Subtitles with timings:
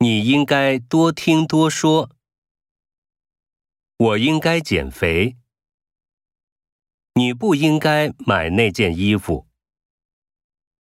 [0.00, 2.10] 你应该多听多说。
[3.96, 5.36] 我应该减肥。
[7.14, 9.47] 你不应该买那件衣服。